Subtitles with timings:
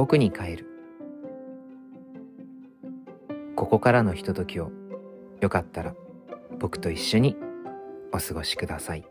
[0.00, 0.66] 僕に帰る。
[3.54, 4.72] ここからのひとときを
[5.42, 5.94] よかったら
[6.58, 7.36] 僕と一緒に
[8.10, 9.04] お過ごしください。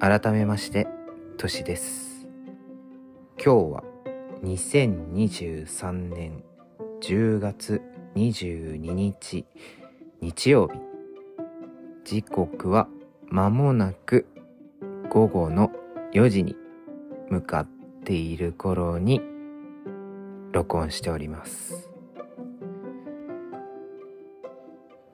[0.00, 0.88] 改めまして
[1.36, 2.26] としです。
[3.36, 3.84] 今日は
[4.42, 6.42] 2023年
[7.02, 7.82] 10月
[8.14, 9.44] 22日
[10.22, 10.80] 日曜日。
[12.04, 12.88] 時刻は
[13.28, 14.26] 間もなく
[15.10, 15.70] 午後の
[16.16, 16.56] 4時に
[17.28, 17.68] 向かっ
[18.06, 19.20] ている頃に
[20.50, 21.90] 録音しております。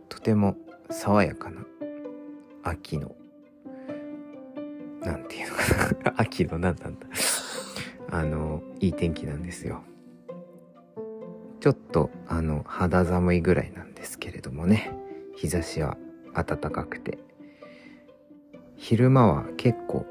[0.08, 0.56] とても
[0.90, 1.66] 爽やかな
[2.62, 3.16] 秋の
[5.00, 5.64] なんていうのか
[6.04, 6.14] な。
[6.18, 7.08] 秋の何なんだ。
[8.12, 9.82] あのいい天気なんですよ。
[11.58, 14.92] ちょっとあの肌寒いぐらいなんですけれどもね。
[15.34, 15.96] 日差しは
[16.32, 17.18] 暖かくて。
[18.76, 20.06] 昼間は結構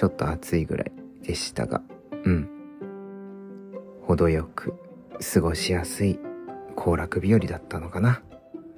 [0.00, 1.82] ちょっと暑いぐらいでしたが
[2.24, 2.48] うん。
[4.06, 4.72] 程よく
[5.34, 6.18] 過ごしやすい
[6.74, 8.22] 行楽日和だったのかな。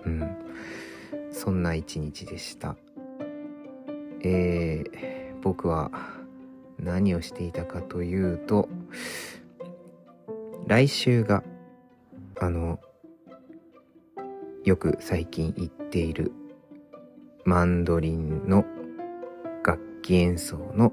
[0.04, 0.36] うん。
[1.30, 2.74] そんな一日でした。
[4.24, 5.92] えー、僕は
[6.80, 8.68] 何をしていたかというと
[10.66, 11.44] 来週が
[12.40, 12.80] あの
[14.64, 16.32] よく最近行っている
[17.44, 18.64] マンドリンの
[19.64, 20.92] 楽器演奏の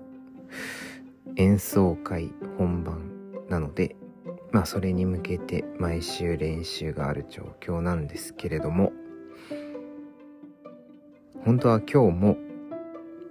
[1.39, 3.95] 演奏会本番なので
[4.51, 8.91] まあそれに向けて毎週練習がある状況なんですけれども
[11.45, 12.37] 本当は今日も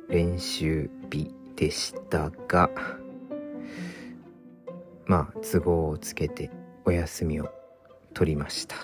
[0.09, 2.70] 練習日でしたが
[5.05, 6.51] まあ都合をつけて
[6.86, 7.51] お休みを
[8.14, 8.77] 取りました。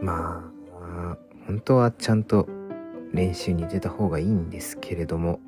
[0.00, 1.16] まあ
[1.48, 2.48] 本当はちゃんと
[3.12, 5.40] 練習に出た方がいいんですけれども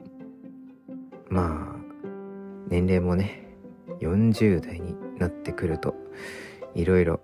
[1.30, 1.80] まあ
[2.68, 3.46] 年齢もね
[4.00, 5.94] 40代になってくると
[6.74, 7.20] いろいろ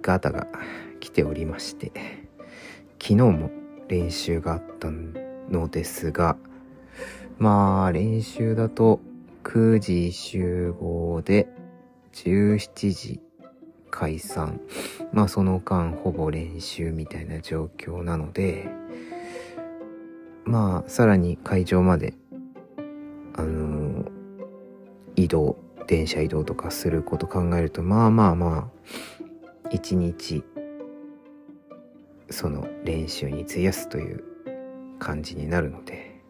[0.00, 0.46] ガタが
[1.00, 1.92] 来ておりまして
[3.00, 3.50] 昨日も
[3.88, 6.36] 練習があったのですが
[7.38, 9.00] まあ練習だと
[9.42, 11.48] 9時集合で
[12.12, 13.20] 17時
[13.90, 14.60] 解散。
[15.12, 18.68] まあその間ほぼ練習みたいな状況なので
[20.44, 22.14] まあさらに会場まで
[23.34, 24.04] あの、
[25.16, 25.56] 移動
[25.86, 30.44] 電車移動とかすること考えるとまあまあまあ一日
[32.30, 34.24] その練習に費やすという
[34.98, 36.20] 感じになるので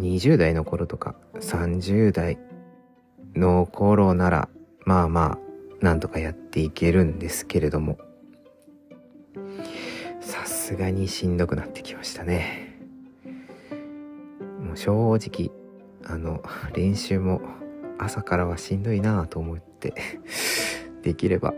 [0.00, 2.38] 20代の頃とか30代
[3.36, 4.48] の頃なら
[4.84, 5.38] まあま
[5.80, 7.98] あなんとかやっていけるんですけれども
[10.20, 12.73] さすがにしんどくなってきましたね。
[14.76, 15.50] 正直
[16.04, 16.42] あの
[16.74, 17.40] 練習も
[17.98, 19.94] 朝からはしんどいなと思って
[21.02, 21.54] できれば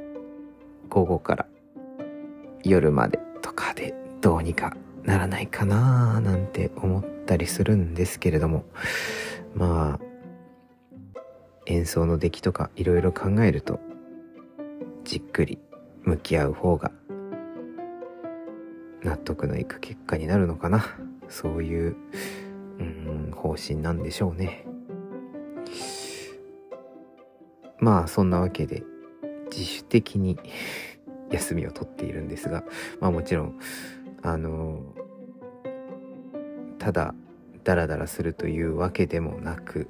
[0.89, 1.47] 午後から
[2.63, 8.65] 夜までとかでどうにかならないかななんて思ったりするんですけれども
[9.55, 10.05] まあ
[11.67, 13.81] 演奏の出来とかいろいろ考えると
[15.05, 15.59] じっくり
[16.03, 16.93] 向き合う方が
[19.03, 20.85] 納得のいく結果になるのかな。
[21.29, 21.97] そういう
[22.79, 24.65] うん方針なんでしょうね。
[27.79, 28.83] まあそんなわけで
[29.51, 30.39] 自主的に
[31.31, 32.65] 休みを取っているんですが
[33.01, 33.59] まあもちろん
[34.23, 34.95] あの
[36.79, 37.15] ただ
[37.65, 39.89] ダラダラするというわけでもなく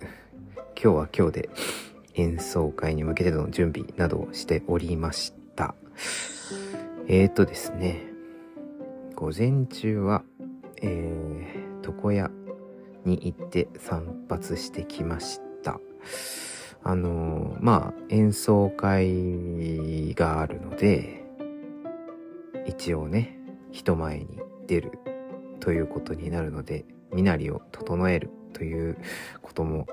[0.82, 1.50] 今日は今日で
[2.14, 5.74] 演奏会に向けての準備などをしておりました。
[7.08, 8.02] えーとですね
[9.14, 10.24] 午前中は
[10.82, 12.30] えー、床屋
[13.06, 15.80] に行って散髪してきました。
[16.82, 21.24] あのまあ演奏会があるので
[22.66, 23.38] 一応ね
[23.72, 24.98] 人前に出る
[25.60, 28.96] ということになるので身なりを整えるという
[29.42, 29.86] ことも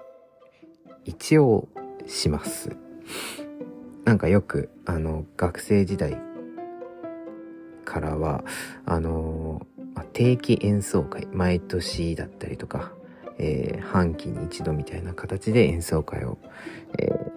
[1.05, 1.67] 一応
[2.05, 2.75] します。
[4.05, 6.17] なんかよくあの学生時代
[7.85, 8.43] からは
[8.85, 9.65] あの
[10.13, 12.91] 定期演奏会毎年だったりとか、
[13.37, 16.37] えー、半期に一度みたいな形で演奏会を、
[16.99, 17.31] えー、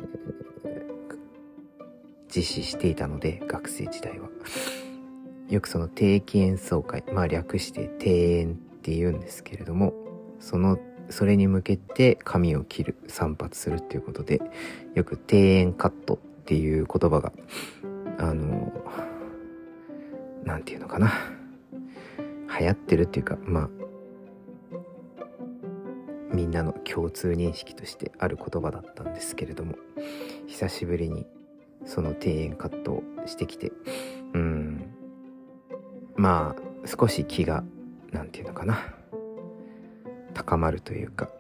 [2.28, 4.28] 実施していたので学生時代は。
[5.48, 9.94] よくその定期演奏会まあ略して定演って言うんですけれども
[10.40, 10.78] その
[11.08, 14.40] それに向けて髪を切る散髪するっていうことで
[14.94, 17.32] よく庭園カットっていう言葉が
[18.18, 18.72] あの
[20.44, 21.12] 何て言うのかな。
[22.58, 23.68] 流行ってるっていうかまあ
[26.36, 29.76] みんなの共通認識としてある言葉だったんですけれども
[30.46, 31.26] 久しぶりに
[31.86, 33.72] その庭園カットをしてきて
[34.34, 34.86] うん。
[36.14, 37.64] まあ少し気が
[38.12, 38.78] 何て言うのかな。
[40.34, 41.30] 高まるというか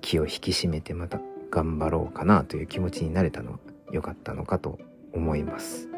[0.00, 1.20] 気を引き締めてまた
[1.50, 3.58] 頑張ろうかなという気持ちになれたのは
[3.90, 4.78] 良かったのかと
[5.12, 5.88] 思います。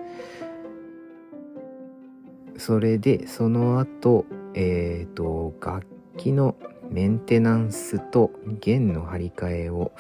[2.57, 4.25] それでその後
[4.55, 5.87] えっ、ー、と楽
[6.17, 6.57] 器の
[6.91, 8.31] メンテナンスと
[8.61, 9.93] 弦の張り替えを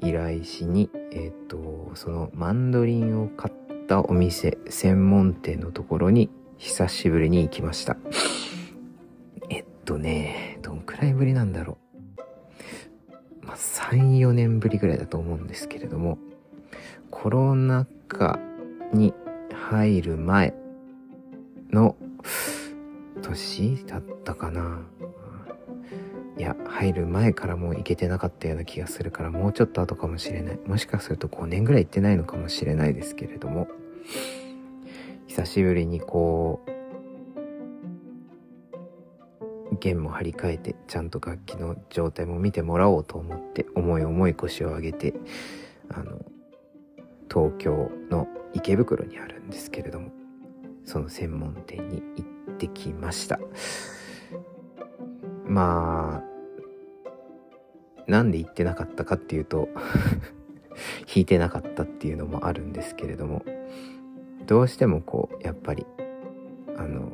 [0.00, 7.96] 依頼しにえっ、とそのマンドリンを買ったお店専門店のところに久しぶりに行きました。
[9.50, 11.78] えっとねどんくらいぶりなんだろ
[13.42, 13.46] う。
[13.46, 16.18] まあ34年ぶりぐらいだと思うんですけれども
[17.10, 18.38] コロナ禍
[18.92, 19.14] に
[19.52, 20.54] 入る前
[21.70, 21.96] の
[23.22, 24.80] 年だったかな。
[26.42, 30.58] いや入る前からもう行けてなかったような気がするからもうちょっと後かもしれない。
[30.66, 33.68] もしかすると5年ぐらい行ってないのかもしれないですけれども。
[35.28, 36.64] 久しぶりにこ
[39.70, 45.14] う弦も張り替えてちゃんと楽器の状態も見てもらおうと思って思い思い腰を上げて
[45.90, 46.24] あの
[47.32, 50.10] 東京の池袋にあるんですけれども
[50.84, 53.38] その専門店に行ってきました。
[55.46, 56.31] まあ
[58.06, 59.68] なんで行ってなかったかっていうと
[61.06, 63.44] 弾いてなかったっていうのもあるんですけれども
[64.46, 65.86] どうしてもこうやっぱり
[66.76, 67.10] あの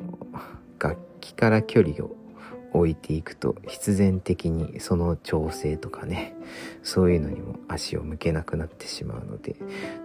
[0.79, 2.17] 楽器から距離を
[2.73, 6.35] 置いていくと必然的にその調整とかね
[6.83, 9.57] そういうのにも足を向けなくなってしまうので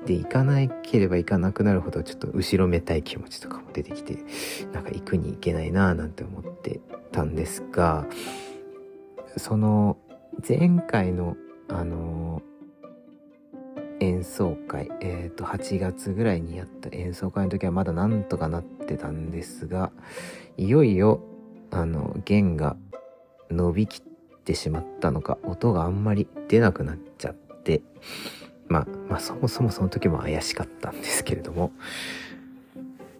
[0.05, 4.17] で行かなければ行かなくなるほどちょっと後ろめたい気持ちとかも出てきて
[4.71, 6.79] なんか行くに行けないなーなんて思って
[7.11, 8.05] たんですが
[9.37, 9.97] その
[10.47, 11.35] 前回の
[11.69, 12.41] あの
[13.99, 19.91] 演奏会えっ、ー、と8月ぐらいにやった演奏会の時はまだなんとかなってたんですが
[20.57, 21.21] いよいよ
[21.71, 22.75] あの弦が
[23.49, 24.01] 伸びきっ
[24.43, 27.81] てしまったのか音があんまり出なくなっちゃって
[28.67, 31.71] まあまあそもそもその時も怪しかったんですけれども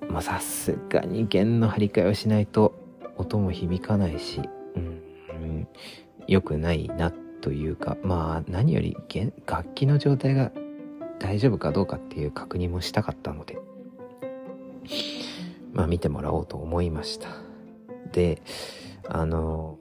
[0.10, 2.76] まあさすがに弦の張り替えをしないと
[3.18, 4.42] 音も響かないし、
[4.76, 5.68] うん、
[6.34, 8.98] 良くないなというかまあ何より
[9.46, 10.52] 楽器の状態が
[11.20, 13.60] 大丈夫かどうかっていう確認もしたかったので
[15.74, 17.30] まあ見てもらおうと思いました。
[18.12, 18.42] で
[19.08, 19.78] あの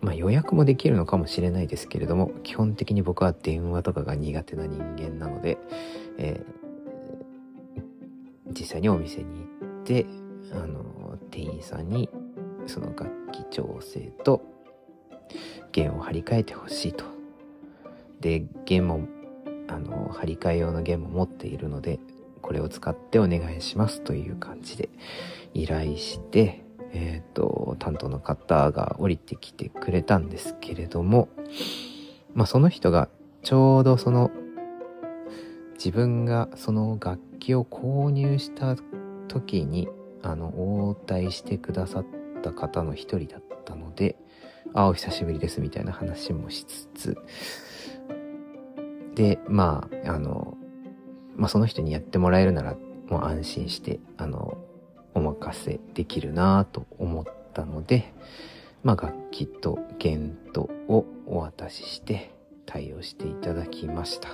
[0.00, 5.58] まあ予約もできるのかもしれないですけれども基本的に僕は電話とかが苦手な人間なので、
[6.18, 10.06] えー、実際にお店に行って
[10.52, 12.08] あの店員さんに
[12.66, 14.51] その楽器調整と
[15.72, 17.04] 弦を張り替えてほしいと。
[18.20, 19.08] で弦も
[19.68, 21.98] あの張り替え用の弦も持っているので
[22.40, 24.90] これを使ってお願いしますという感じで
[25.54, 26.62] 依頼して
[26.92, 31.28] えっ、ー、と、担当の方が降りてきてくれたんですけれども、
[32.34, 33.08] まあその人が
[33.42, 34.30] ちょうどその
[35.74, 38.76] 自分がその楽器を購入した
[39.28, 39.88] 時に
[40.22, 42.06] あの応対してくださっ
[42.42, 44.16] た方の一人だったので、
[44.74, 47.18] あ、お久しぶりですみたいな話もしつつ、
[49.14, 50.56] で、まあ、あの、
[51.36, 52.76] まあその人にやってもらえるなら
[53.08, 54.58] もう安心して、あの、
[55.14, 58.12] お任せできるなと思ったので、
[58.82, 62.34] まあ、楽器と弦とをお渡しして
[62.66, 64.28] 対応していただきました。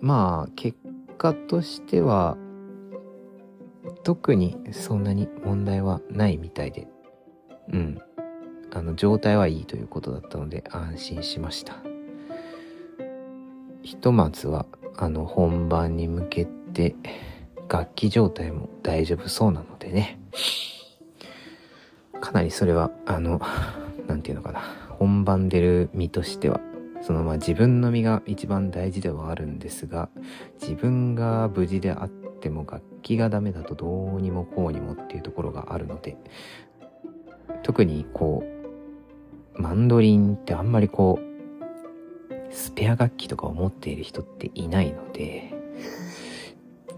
[0.00, 0.78] まあ、結
[1.18, 2.36] 果としては、
[4.02, 6.88] 特にそんなに問題はないみたいで、
[7.72, 7.98] うん。
[8.72, 11.76] あの、状態はいいということだったので安心しました。
[13.82, 16.94] ひとまずは、あの、本番に向けて、
[17.68, 20.20] 楽器状態も大丈夫そうなのでね。
[22.20, 23.40] かなりそれは、あの、
[24.06, 24.60] なんていうのかな。
[24.98, 26.60] 本番出る身としては、
[27.02, 30.08] そのまあ自分の身が一番大事ではあるんですが、
[30.60, 36.16] 自分が無事であっても楽器がダメだとどうにもこうにもっていうところがあるので、
[37.62, 38.57] 特にこう、
[39.58, 41.28] マンドリンってあんまりこう、
[42.54, 45.52] スペア楽器とかを持っている人っていないので、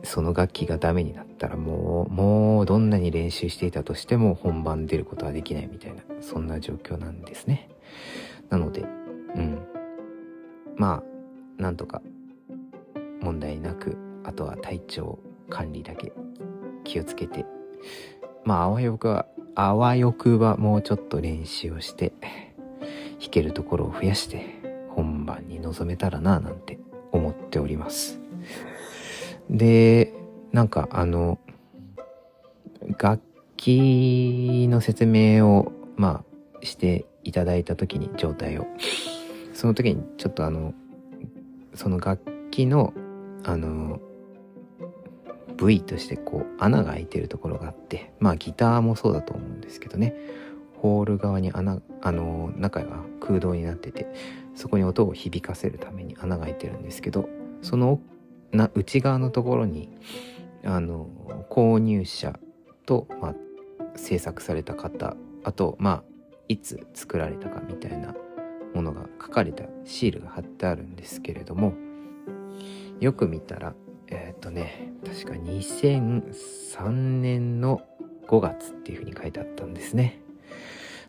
[0.02, 7.68] その楽器がダメになったらもう、もうどんなに練習していたとしても本番出ることはできないみたいな、そんな状況なんですね。
[8.48, 9.58] なので、うん。
[10.76, 11.02] ま
[11.58, 12.02] あ、なんとか
[13.20, 16.12] 問題なく、あとは体調管理だけ
[16.84, 17.44] 気をつけて、
[18.44, 22.12] まあ、あわよくは、あわよくはもうちょっと練習をして、
[23.20, 26.78] 弾けるところを増やして本番に臨めたらななんて
[27.12, 28.20] 思っております。
[29.48, 30.12] で
[30.52, 31.38] なんかあの
[32.98, 33.22] 楽
[33.56, 36.24] 器の説明をま
[36.60, 38.66] あしていただいた時に状態を。
[39.60, 40.72] その時にちょっとあの
[41.74, 42.94] その楽器の
[43.44, 44.00] あの
[45.58, 50.14] 部位としてこう穴が開いてるところがあってまあギターもそうだと思うんですけどね。
[50.80, 54.06] ホール側に穴あの中が空洞になってて
[54.54, 57.28] そこに音を響かせるために穴が開いてるんですけど
[57.60, 58.00] その
[58.50, 59.90] な内側のところに
[60.64, 61.08] あの
[61.50, 62.38] 購入者
[62.86, 63.34] と、まあ、
[63.96, 66.02] 制作された方あとまあ
[66.48, 68.14] いつ作られたかみたいな
[68.74, 71.74] ものが書かれたシールが貼ってあるんですけれども
[73.00, 73.74] よく見たら
[74.08, 77.82] えっ、ー、とね確か2003年の
[78.28, 80.20] 5月っていうふうに書いてあったんですね。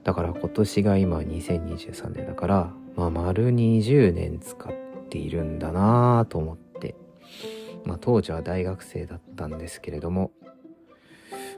[0.03, 4.74] だから今年が今2023年だからまあ丸20年使っ
[5.10, 6.96] ているんだなぁと思って。
[7.86, 10.31] まあ当時は大学生だったんですけれども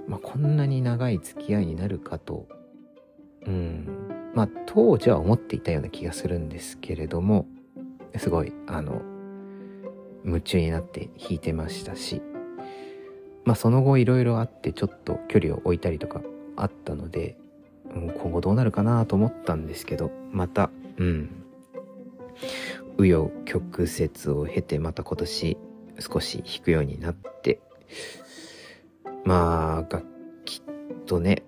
[0.07, 2.47] まあこんなに長い付き合いになるかと。
[3.45, 4.31] うん。
[4.33, 7.45] まあ当時は思っていたような気がするんですけれども
[8.17, 9.01] すごいあの
[10.23, 12.21] 夢中になって弾いてましたし。
[13.45, 16.21] まあその後いろいろあってちょっと距離を置いたりとか
[16.55, 17.37] あったので、
[17.91, 21.29] 今後どうなるかなと思ったんですけどまたうん
[22.97, 25.57] 紆余曲折を経てまた今年
[25.99, 27.59] 少し弾くようになって
[29.25, 30.05] まあ楽
[30.45, 30.61] 器
[31.05, 31.43] とね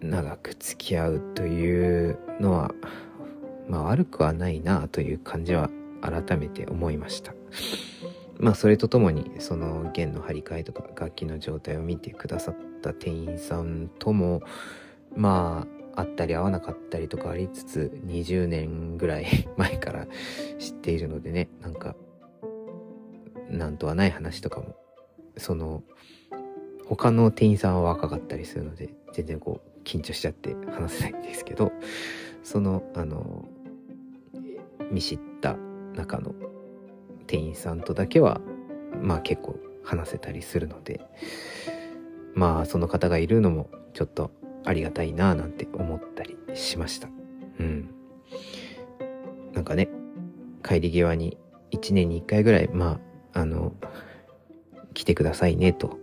[0.00, 2.72] 長く付き合うというのは
[3.68, 5.70] まあ悪くはないなという感じは
[6.00, 7.34] 改めて思いました。
[8.38, 14.42] まあそれとともにその弦の張り替えとか楽器の状態を見てくださった店員さんとも
[15.18, 19.26] まああったり合わなかったりとかありつつ20年ぐらい
[19.58, 20.06] 前から
[20.58, 21.96] 知っているのでねなんか
[23.50, 24.76] なんとはない話とかも
[25.36, 25.82] その
[26.86, 31.72] 他の店員さんは若かったりするので全然こう緊張しちゃって話せないんですけど
[32.44, 33.48] そのあの
[34.92, 35.56] 見知った
[35.96, 36.32] 中の
[37.26, 38.40] 店員さんとだけは
[39.02, 41.00] まあ結構話せたりするので
[42.34, 44.30] まあその方がいるのもちょっと
[44.68, 47.08] ありがたいなぁなんて思ったりしました。
[47.58, 47.90] うん。
[49.54, 49.88] なんかね
[50.62, 51.38] 帰り際に
[51.72, 53.00] 1年に1回ぐらいま
[53.32, 53.72] ああの
[54.92, 55.96] 来てくださいねと。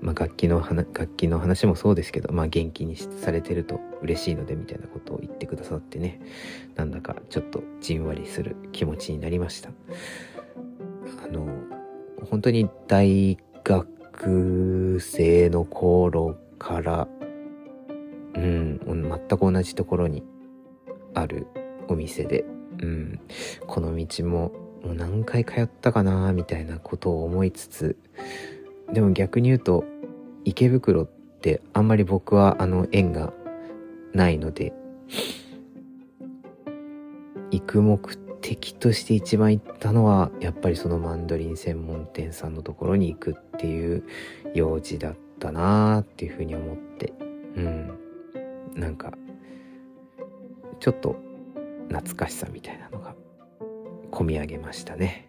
[0.00, 6.18] まあ、楽器の楽器の話もそうですけど、まあ、元気にされてると嬉しいのでみたいなことを言ってくださってね。
[6.74, 9.70] なんだかちょっとじんわりする気持ちになりました。
[11.24, 11.46] あの
[12.30, 17.06] 本当に大学生の頃から
[18.34, 18.80] うん。
[18.84, 20.22] 全く同じところに
[21.14, 21.46] ある
[21.88, 22.44] お店で、
[22.80, 23.20] うん、
[23.66, 24.52] この道も
[24.84, 27.96] もう何回通ったかなみたいなことを思いつつ。
[28.92, 29.84] でも逆に言うと
[30.44, 33.32] 池袋ってあんまり僕はあの縁が
[34.12, 34.72] ないので
[37.50, 44.02] 行く目的として一番行ったのはやっぱりそのマンドリン専門店さんのところに行くっていう
[44.54, 47.12] 用事だったなーっていうふうに思って。
[47.56, 48.01] うん。
[48.74, 49.12] なんか
[50.80, 51.16] ちょっと
[51.88, 53.14] 懐かしさみたいなのが
[54.10, 55.28] 込み上げましたね。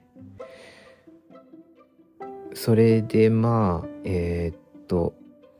[2.53, 5.15] それでまあえー、と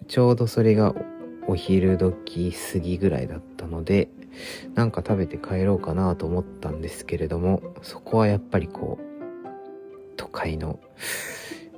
[0.07, 0.93] ちょうどそれが
[1.47, 4.09] お昼時過ぎぐらいだったので
[4.75, 10.79] なんか食べて帰ろうかなと思ったんですけれどもそこはやっぱりこう都会の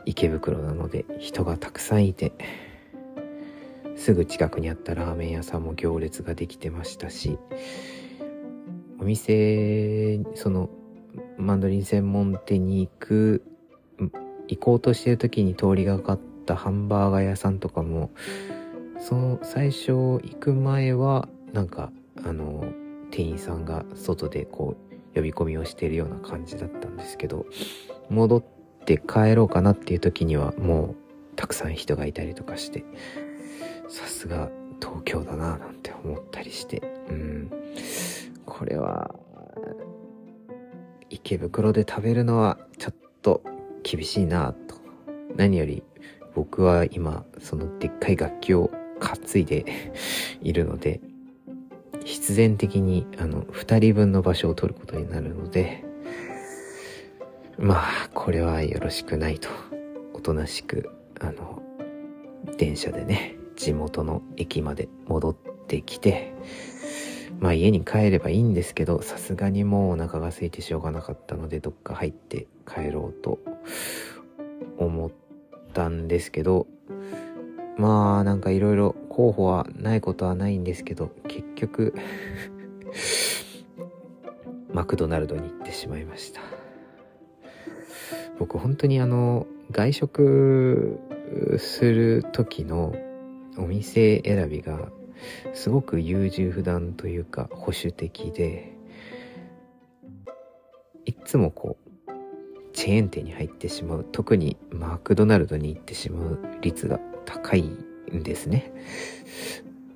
[0.06, 2.34] 池袋なので人がたくさんいて
[3.96, 7.38] すぐ近くにあったラーメン屋さんも行列ができてましたし
[9.00, 10.70] お店その
[11.38, 13.44] マンドリン専門店に行く
[14.48, 18.12] 行こうとしてる時に通りがかったハンバーガー屋さんとかも
[19.00, 21.92] その最初行く前はなんか
[22.24, 22.66] あの
[23.12, 27.46] 店員さんが外でこう呼び込みをしているような感じだったんですけど
[28.10, 28.44] 戻っ
[28.86, 30.96] て帰ろうかなっていう時にはも
[31.34, 32.84] うたくさん人がいたりとかして
[33.88, 34.50] さすが
[34.82, 36.82] 東京だななんて思ったりして。
[37.10, 37.52] うん。
[38.46, 39.16] これは
[41.10, 43.42] 池袋で食べるのはちょっと
[43.84, 44.76] 厳しいなと。
[45.36, 45.84] 何より
[46.36, 49.66] 僕は今、そのでっかい楽器を担いで
[50.44, 51.00] いるので、
[52.04, 55.84] 必然的に、あの、二人分の場所を取ることになるので、
[57.58, 59.48] まあ、これはよろしくないと、
[60.14, 60.90] おとなしく、
[61.22, 61.64] あの、
[62.58, 65.36] 電車でね、地元の駅まで戻っ
[65.68, 66.34] てきて、
[67.40, 73.40] まあ家に帰ればいいんですけど、さすがにもうお腹が空いてしょうがなかったので、どっか入って帰ろうと
[74.78, 75.12] 思っ
[75.74, 76.68] たんですけど、
[77.78, 81.94] まあなんかいろいろ候補はないことはないんですけど、結局
[84.72, 86.42] マクドナルドに行ってしまいました。
[88.40, 91.00] 僕本当にあの、外食
[91.58, 92.94] する時の
[93.58, 94.90] お店選びが
[95.54, 98.74] すごく優柔不断というか保守的で
[101.06, 101.86] いつもこう
[102.74, 108.72] チェーン店に入ってしまう特にマクドナルドに行ってしまう率が高いんですね。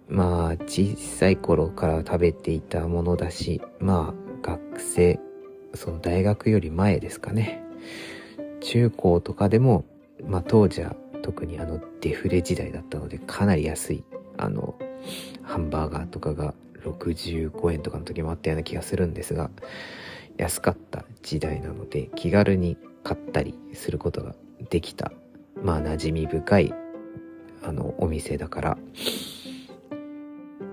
[0.07, 5.19] まあ小さい頃から食べていたものだしまあ学生
[5.75, 7.61] その大学より前ですかね。
[8.61, 9.85] 中高とかでも
[10.25, 14.03] まあ当時は特にあのデフレ時代だったのでかなり安い
[14.37, 14.75] あの
[15.43, 19.49] ハンバーガーとかが65円とかの時もあったような気がするんですが
[20.37, 24.35] 安かった時代なので気軽に買ったりすることが
[24.69, 25.11] できた
[25.61, 26.73] まあ馴染み深い
[27.63, 28.77] あのお店だから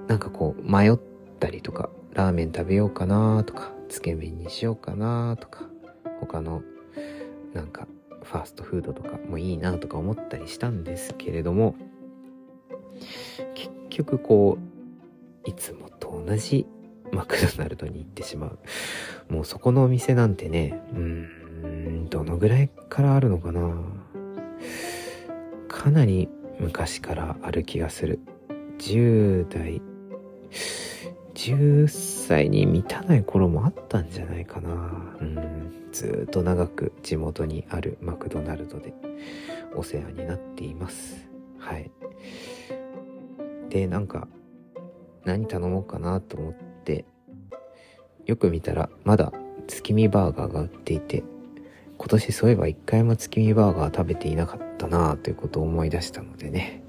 [0.07, 0.99] なんかこう迷っ
[1.41, 5.65] たりとかラーメン食べようかなとかつけ麺にしようかなとか
[6.21, 6.63] 他の
[7.53, 7.89] なんか
[8.27, 11.75] ファーストフードとかもいいなとか思ったりしたんですけれども
[13.55, 14.59] 結局こ
[15.45, 16.67] ういつもと同じ
[17.13, 18.59] マクドナルドに行ってしまう。
[19.33, 23.75] もうそこのお店なんてねうーんどのぐらいからあるのかな。
[25.69, 26.29] かなり
[26.59, 28.19] 昔からある気がする。
[28.79, 29.81] 10代
[31.35, 34.71] 10歳に満たない頃もあったんじゃないかな。
[35.21, 35.86] うん。
[35.97, 38.93] ずっと長く地元にあるマクドナルドで
[39.75, 41.27] お世話になっています。
[41.59, 41.91] はい。
[43.71, 44.29] でなんか
[45.25, 47.07] 何頼もうかなと思って
[48.27, 49.33] よく見たらまだ
[49.69, 51.25] 月見バーガーが売っていて
[51.97, 56.85] 今年そういえば一回も月見バーガー食べていなかったなということを思い出したのでね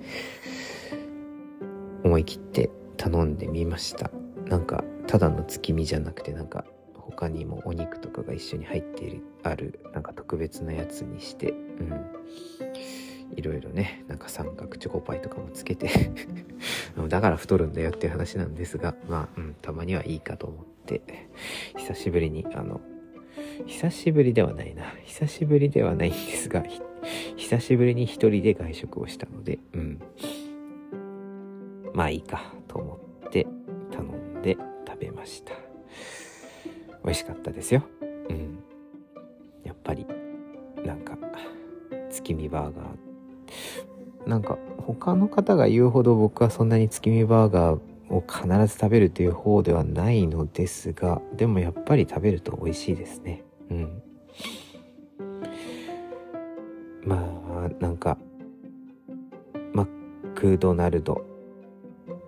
[2.04, 4.12] 思い切って頼んでみました。
[4.48, 6.66] なんかただの月見じゃなくてなんか
[7.10, 12.06] 他にもお肉とかが一緒に入っているあるなんか特別なやつにしてうん。
[13.36, 15.90] いろいろねなんか三角チョコパイとかもつけて。
[17.10, 21.02] だから太るんだよっていう話なんですがまあ、うん、たまにはいいかと思って。
[21.76, 22.80] 久しぶりにあの
[23.66, 24.84] 久しぶりではないな。
[25.04, 26.64] 久しぶりではないんですが
[27.36, 30.02] 久しぶりに一人で外食をしたのでうん。
[31.94, 33.48] まあいいかと思って
[33.92, 35.67] 頼んで食べました。
[37.08, 37.84] 美味しかったですよ。
[38.02, 38.60] うん。
[39.64, 40.06] やっぱり
[40.84, 41.18] なんか
[42.12, 44.30] 月見バーガー。
[44.30, 53.46] なんか他の方が言うほど僕はそんなに月見バーガーを必ず食べるという方ではないのですがでもやっぱり食べると美味しいですね。
[53.72, 54.04] うん。
[57.06, 57.16] ま
[57.70, 58.18] あなんか
[59.72, 61.26] マックドナルド。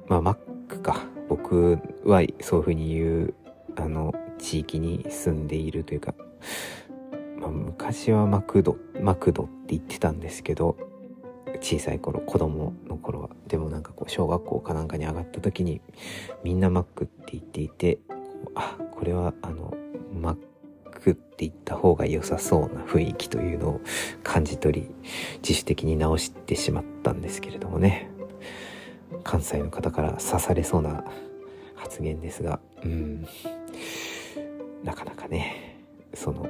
[0.07, 0.37] まあマッ
[0.69, 1.03] クか。
[1.27, 3.33] 僕はそういうふうに言う
[3.75, 6.15] あの地域に住んでいるというか、
[7.39, 10.77] まあ、昔はマクドマクドって言ってたんですけど
[11.61, 13.29] 小さい頃子供の頃は。
[13.47, 15.81] でもなんかこう小学校かなんかに上がった時に
[16.43, 17.99] みんなマックって言っていて
[18.55, 19.75] あこれはあの
[20.13, 20.37] マッ
[20.91, 23.81] クって言った方が良さそうな雰囲気というのを
[24.23, 24.95] 感じ取り
[25.41, 28.09] 自主的に直してしまったんですけれどもね。
[29.23, 31.03] 関西の方から刺されそうな
[31.75, 33.27] 発言ですがうん。
[34.83, 36.47] なかなかねその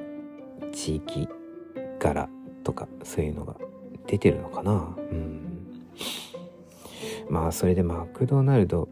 [0.71, 1.27] 地域
[1.99, 2.29] 柄
[2.63, 3.55] とかそういうのが
[4.07, 4.71] 出てるのかな。
[4.71, 5.49] うん。
[7.29, 8.91] まあそれでマクドナルド好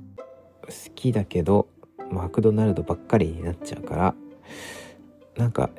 [0.95, 1.67] きだけど
[2.11, 4.15] マクドナルドばっかりになっちゃうから
[5.37, 5.69] なんか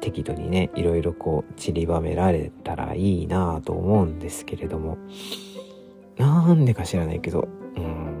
[0.00, 4.98] 適度にねいろいろこう散りばめられたらいいなと思うんですけれども
[6.16, 8.14] なんでか知らないけどうん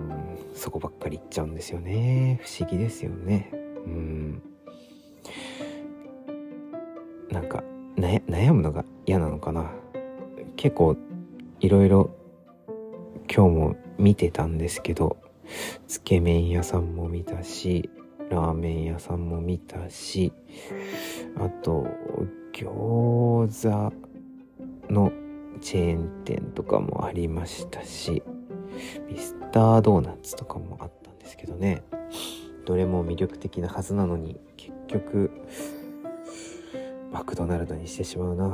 [0.54, 2.40] そこばっかり行っちゃうんですよね。
[2.42, 3.50] 不思議ですよね。
[3.52, 4.42] うん。
[7.34, 7.64] なんか
[7.96, 9.72] 悩むのが嫌なのかな。
[10.54, 10.96] 結構
[11.58, 12.10] いろいろ
[13.28, 15.16] 今日も見てたんですけど
[15.88, 17.90] つけ麺屋さんも見たし
[18.30, 20.32] ラーメン屋さんも見たし
[21.36, 21.88] あと
[22.52, 23.92] 餃子
[24.92, 25.12] の
[25.60, 28.22] チェーン店とかもありましたし
[29.10, 31.82] ミスタードーナツとかもあったんですけどね。
[32.64, 35.30] どれも魅力的なはずなのに結局
[37.14, 38.48] マクドナルドにしてしまうな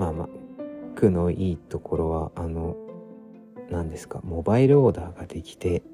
[0.00, 0.28] まあまあ
[0.96, 2.76] クのいいところはあの
[3.70, 5.84] 何ですかモバイルオーダーができて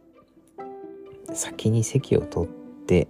[1.34, 2.50] 先に席を取っ
[2.86, 3.06] て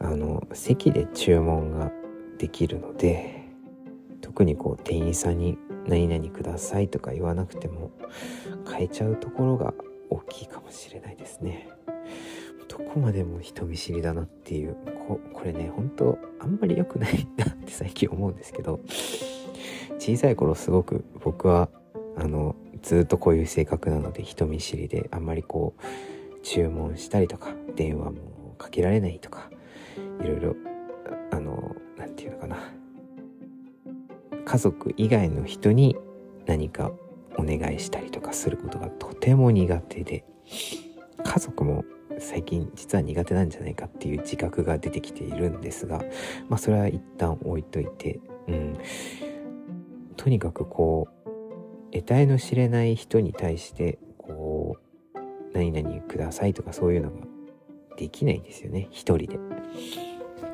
[0.00, 1.92] あの席で注文が
[2.38, 3.44] できるので
[4.22, 7.92] 特にこう店員さんに「何々ください」とか言わなくても
[8.64, 9.72] 買えちゃうところが
[10.10, 11.77] 大きいかもしれないですね。
[12.78, 18.80] どこまでも人見知りだなっていうここれね本当あんまり良くないなって 最近思うんですけど
[19.98, 21.68] 小さい頃すごく僕は
[22.16, 29.50] あのずっとこういう性格なので人見知りであんまりこう注文したりとか電話もかけられないとか
[30.22, 30.56] いろいろ
[31.32, 32.72] あの何て言うのかな。
[34.48, 35.94] 家族以外の人に
[36.46, 36.90] 何か
[37.36, 40.24] お願いしたりとかすることがとても苦手で
[41.22, 41.84] 家族も
[42.20, 46.02] 最近実は苦手なんじゃないかっていう自覚が出てきているんですが
[46.48, 48.78] まあそれは一旦置いといてうん。
[50.16, 54.76] とにかくこう得体の知れない人に対してこ
[55.14, 55.18] う
[55.54, 57.16] 何々くださいとかそういうのが
[57.96, 58.88] できないんですよね。
[58.90, 59.38] 一人で。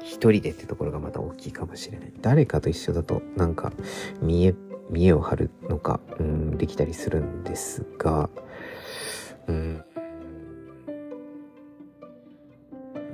[0.01, 2.13] 一人でってところがまた大きいかもしれない。
[2.21, 3.73] 誰かと一緒だとなんか
[4.21, 4.55] 見え
[4.91, 8.29] 見栄を張るのか、うん、できたりするんですが
[9.49, 9.85] うん。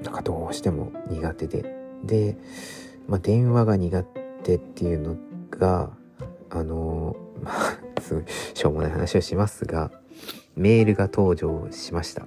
[0.02, 1.74] なんかどうしても苦手で。
[2.04, 2.36] で、
[3.08, 4.02] まあ、電話が苦
[4.42, 5.16] 手っていうの
[5.50, 5.90] が
[6.48, 9.90] あのまあ すごいしょうもない話をしますが
[10.56, 12.26] メールが登場しました。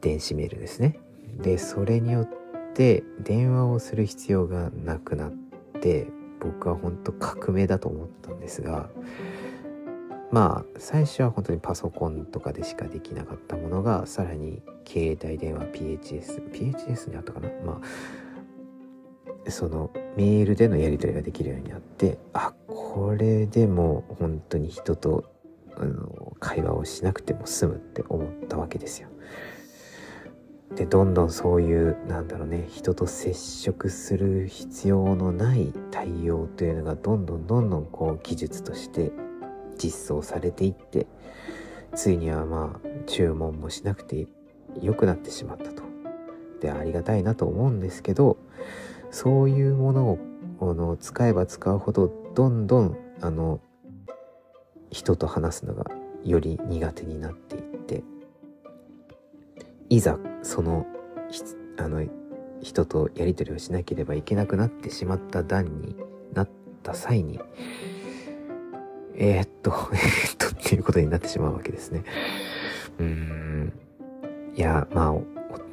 [0.00, 0.98] 電子メールですね。
[1.42, 2.28] でそれによっ
[2.74, 5.32] て電話をする必要がなくなっ
[5.80, 6.06] て
[6.40, 8.88] 僕は本当革命だと思ったんですが
[10.30, 17.48] まあ最初は本当にパソコンとかでしかできなかったものがさらに携帯電話 PHS PHS にあったかな？
[17.64, 17.80] ま
[19.46, 25.24] あそのメールでのやり取りができるようになってあこれでも本当に人と
[25.76, 29.08] あの会話をしなくても済むって思ったわけですよ。
[30.74, 39.10] でどんどんそういうなんだろうね人と接触する必要のない対応というのがどんどんどんどんこう技術として
[39.78, 41.06] 実装されていって
[41.94, 44.26] ついにはまあ注文もしなくて
[44.82, 45.82] 良くなってしまったと。
[46.60, 48.36] でありがたいなと思うんですけど
[49.10, 50.18] そういうものを
[50.60, 53.60] あの使えば使うほどどんどんあの
[54.90, 55.86] 人と話すのが
[56.24, 58.02] より苦手になっていって
[59.88, 60.86] いざその
[61.78, 62.04] あの
[62.60, 65.96] 人とやり取りをしなければいけなくなってしまった段に
[66.34, 66.50] なっ
[66.82, 67.38] た際に
[69.20, 72.04] えー、っと えー、っとっていうことになってしまうわけですね。
[73.00, 73.72] うん
[74.54, 75.24] いやまあ大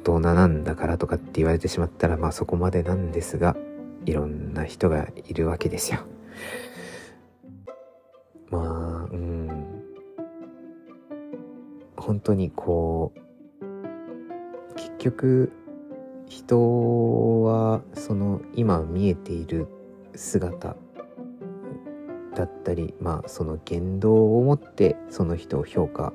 [0.04, 3.56] 人なんだからとかって言われてしまったらまあそこまでなんですが
[4.04, 6.00] いろんな人がいるわけですよ。
[8.50, 9.66] まあうん
[11.96, 15.52] 本当にこう結局
[16.26, 19.66] 人はその今見えている
[20.14, 20.76] 姿
[22.36, 26.12] だったりまあその言動をもってその人を評価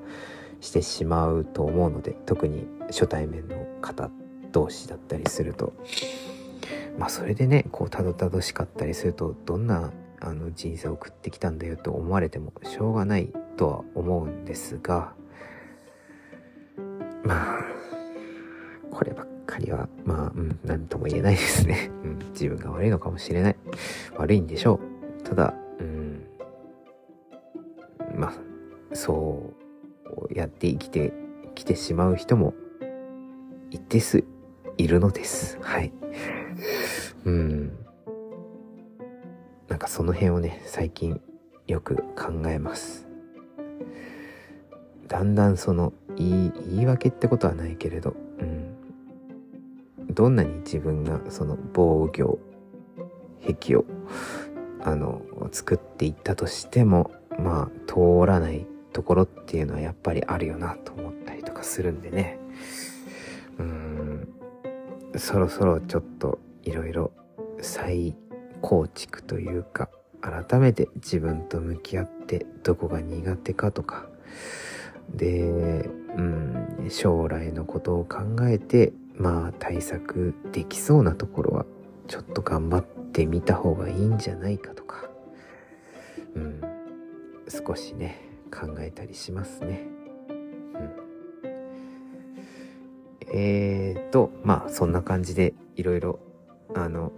[0.62, 4.10] してしまうと思うので特に初対面の方
[4.52, 5.74] 同士だったりすると。
[6.98, 15.14] まあそれでねこうたどたどしかったりするとどんなあの人生を送ってきたんだよと思われてもしょうがないとは思うんですが
[17.24, 17.66] まあ
[18.92, 23.56] こればっかりはまあうん何とも言えないですね、うん、自分が悪いのかもしれない。
[24.18, 24.80] 悪いんでしょ
[25.20, 25.24] う。
[25.24, 25.54] ただ
[29.02, 29.56] そ
[30.30, 31.12] うやって生きて
[31.56, 32.54] きてしまう人も
[33.72, 34.24] 一定数
[34.78, 35.58] いるのです。
[35.60, 35.92] はい。
[37.26, 37.72] うん。
[39.70, 41.20] なんかその辺をね最近
[41.66, 43.08] よく考えます。
[45.08, 48.76] だんだんその言い言い訳ってことはないけれど、うん、
[50.14, 52.38] どんなに自分がその防御
[53.44, 53.86] 壁を
[54.84, 57.10] あの作っていったとしても
[57.40, 62.40] まあ通らないところっていうのはやっぱりあるよなと思ったりとかするんでね。
[63.58, 64.28] うん。
[65.18, 67.12] そろそろちょっといろいろ
[67.62, 68.16] 再
[68.62, 69.90] 構築というか
[70.22, 74.08] 改めて自分と向き合ってどこが苦手かとか。
[75.14, 81.66] で、うん、将来のことを考えてまあ対策できそうなところは
[82.08, 85.10] ちょっと頑張ってみた方がいいんじゃないかとか、
[86.36, 86.62] うん、
[87.50, 88.31] 少しね。
[88.52, 89.88] 考えたりしますね。
[90.30, 90.92] うん、
[93.34, 96.20] えーとまあそんな感じでいろいろ
[96.76, 97.14] あの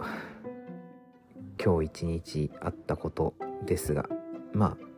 [1.63, 3.33] 今日一日あったこと
[3.65, 4.07] ですが
[4.53, 4.93] まあ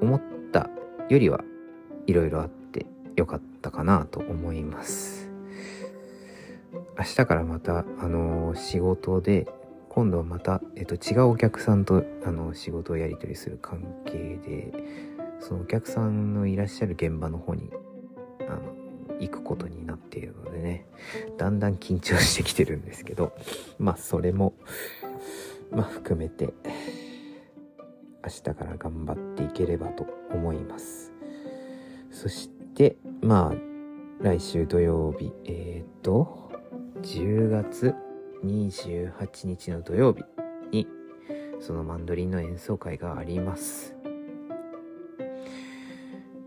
[0.00, 0.20] 思っ
[0.52, 0.68] た
[1.08, 1.40] よりは
[2.06, 5.30] いろいろあって良かったかなと思います
[6.98, 9.46] 明日からまたあの仕事で
[9.94, 14.72] 今度はまた、えっと、違うお客さんとあの仕事をやり取りする関係で
[15.38, 17.70] そのお客さんのいらっしゃる現場の方に
[18.40, 18.74] あの
[19.20, 20.86] 行くことになっているのでね
[21.38, 23.36] だんだん緊張してきてるんですけど
[23.78, 24.54] まあそれも
[25.70, 26.52] まあ含めて
[28.24, 31.12] 明日から頑張っていければと思います。
[32.10, 36.50] そしてまあ来週土曜日えっ、と
[37.02, 37.94] 10月
[38.44, 40.22] 28日の土曜日
[40.70, 40.86] に
[41.60, 43.94] そのマンドリンの演奏会があります。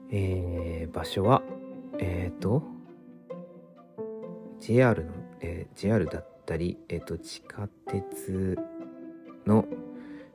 [0.10, 1.41] えー、場所は
[1.99, 2.63] えっ、ー、と
[4.60, 8.57] JR の、えー、JR だったり、えっ、ー、と地下鉄
[9.45, 9.65] の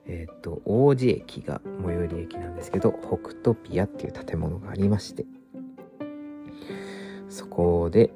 [0.04, 5.24] えっ、と王子駅が最寄り駅なんですけど北トピアっていう建物がありまして
[7.28, 8.12] そこで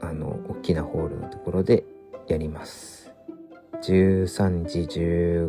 [0.00, 1.84] あの大きなホールのところで
[2.28, 3.12] やります。
[3.82, 4.80] 13時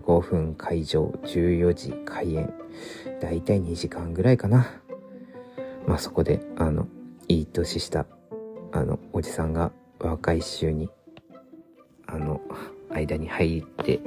[0.02, 2.54] 15分会場14時開演。
[3.22, 4.68] だいたい2時間ぐらいかな。
[5.86, 6.88] まあそこであの
[7.28, 8.06] いい年した
[8.72, 10.90] あのおじさんが若い衆に
[12.08, 12.42] あの
[12.90, 14.00] 間に入って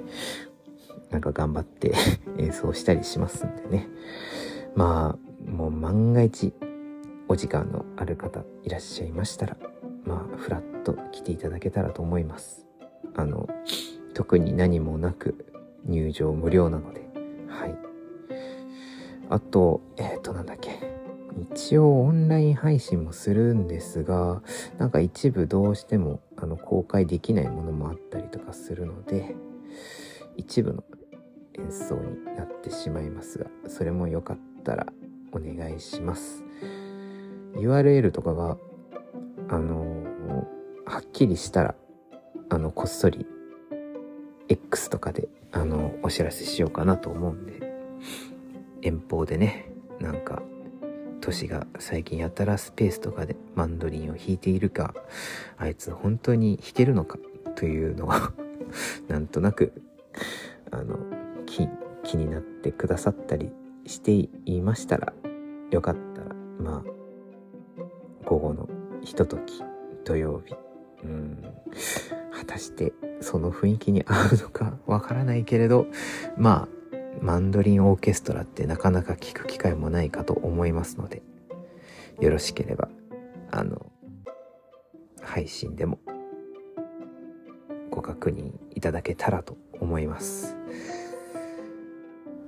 [1.10, 1.92] なんか頑張って
[2.38, 3.88] 演奏したりしますんでね。
[4.74, 6.52] まあもう万が一
[7.28, 9.56] お時間のある方いらっしゃいましたら
[10.04, 12.66] まあフラッと来ていただけたらと思います。
[13.14, 13.48] あの
[14.14, 15.46] 特に何もなく
[15.84, 17.02] 入場無料なので。
[17.48, 17.76] はい。
[19.28, 20.92] あとえっ、ー、となんだっけ。
[21.40, 24.42] 一応オンライン配信もするんですが
[24.78, 29.34] なんか一部どうしてもあの公開できないものもあったりとかするので
[30.36, 30.84] 一部の
[31.58, 34.86] 演奏になってしまいますがそれもよかったら
[35.32, 36.44] お願いします。
[37.54, 38.56] URL とかが
[39.48, 40.46] あの
[40.84, 41.74] はっきりしたら
[42.48, 43.26] あのこっそり
[44.48, 47.60] X とかであのお知らせしようかなと思うんで
[48.82, 50.42] 遠方でねなんか
[51.20, 54.94] 都市が最近やたらスペースとかでマンドリンを弾いているか
[55.56, 57.18] あいつ本当に弾けるのか
[57.54, 58.12] というのを
[59.08, 59.72] なんとなく
[60.70, 60.98] あの
[61.46, 61.68] 気
[62.02, 63.52] 気になってくださったり
[63.86, 65.12] していましたら
[65.70, 67.02] よかったらまあ
[68.24, 68.68] 午後の
[69.02, 69.62] ひととき
[70.04, 70.54] 土曜日
[71.04, 71.42] うん。
[72.32, 75.86] 果たしてその雰囲気に合うのかわからないけれど
[76.36, 81.22] まあマンドリンオーケストラってなかなか聞く機会もないかと思いますので
[82.20, 82.88] よろしければ
[83.50, 83.86] あの
[85.20, 85.98] 配信でも
[87.90, 90.56] ご確認いただけたらと思います。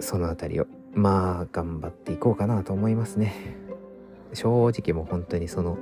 [0.01, 3.35] そのあたりをまあ頑張っていこうかなと思いますね。
[4.33, 5.79] 正直もう本当にその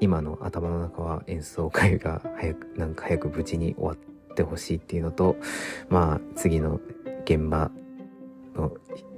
[0.00, 5.36] 今の頭の中は演奏会が早くなんか早く無事に終わってほしいっていうのと
[5.88, 6.80] まあ次の
[7.24, 7.70] 現場
[8.54, 8.72] の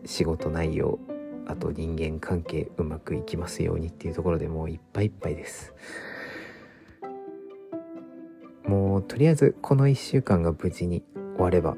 [0.04, 0.98] 仕事内容
[1.46, 5.74] あと人間関係うまくいきますようにっていうところでもういっぱいいっぱいです。
[8.66, 11.04] もうとりあえずこの1週間が無事に
[11.36, 11.76] 終われば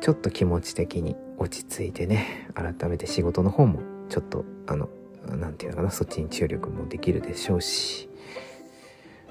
[0.00, 4.88] ちょっと気持ち的に落ち着いてね改めて仕事の方もちょっとあの
[5.26, 8.08] 何て言うのかなそっちに注力もできるでしょうし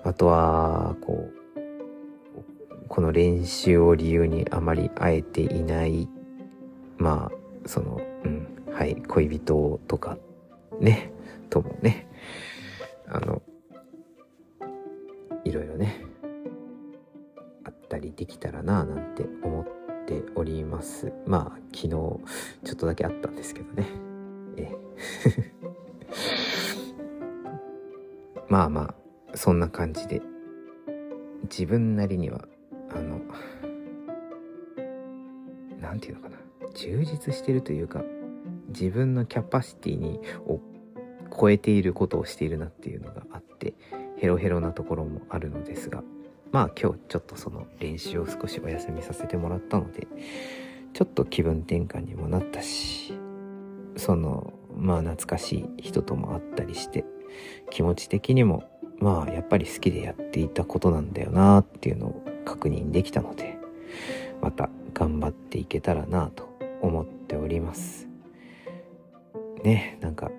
[0.03, 1.33] あとはこう
[2.89, 6.07] この練習を理由にあまり会えていない
[6.97, 10.17] まあそのうんはい恋人とか
[10.79, 11.11] ね
[11.49, 12.07] ともね
[13.07, 13.41] あの
[15.45, 16.01] いろいろね
[17.63, 19.65] あったりできたらななんて思っ
[20.05, 21.13] ております。
[21.25, 22.19] まあ昨日ちょ
[22.73, 23.87] っとだけあったんですけどね。
[24.57, 24.71] え。
[28.49, 29.02] まあまあ
[29.35, 30.21] そんな感じで。
[31.43, 32.47] 自分なりには
[32.89, 33.19] あの
[35.81, 36.37] 何て言うのかな。
[36.73, 38.03] 充実してるというか
[38.69, 40.59] 自分のキャパシティにを
[41.35, 43.75] 超えていることをしているなっていうのがあって
[44.17, 46.03] ヘロヘロなところもあるのですが
[46.51, 50.07] まあ今日ちょっとその練習を少しお休みさせてもらったので
[50.93, 53.13] ちょっと気分転換にもなったし
[53.97, 57.05] そのまあ懐かしい人とも会ったりして
[57.69, 58.63] 気持ち的にも
[59.03, 63.57] まあやっぱり好きでやっていたことなんだよなっていうのを確認できたので
[64.41, 66.49] また頑張っていけたらなと
[66.81, 68.07] 思っております。
[69.63, 70.31] ねなんか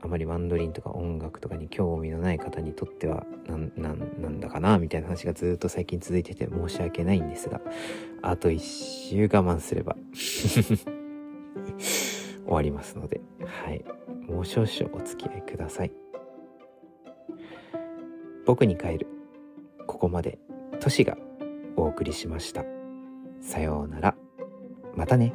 [0.00, 7.60] あまりマンドリンとか音楽とかに興味のない方にとってはなんだかなみたいな話がずっと最近続いてて申し訳ないんですが
[8.22, 8.58] あと1
[9.10, 10.78] 週我慢すれば 終
[12.46, 13.84] わりますのではい。
[14.28, 16.07] もう少々お付き合いください。
[18.48, 19.06] 僕に帰る。
[19.86, 20.38] ここまで
[20.80, 21.18] トシが
[21.76, 22.64] お送りしました。
[23.42, 24.14] さようなら。
[24.96, 25.34] またね。